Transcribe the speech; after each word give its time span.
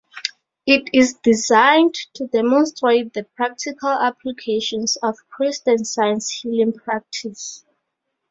It 0.65 0.89
is 0.93 1.13
designed 1.21 1.93
to 2.15 2.25
demonstrate 2.25 3.13
the 3.13 3.25
practical 3.35 3.89
applications 3.91 4.95
of 5.03 5.15
Christian 5.29 5.85
Science 5.85 6.39
healing 6.41 6.73
practice. 6.73 7.63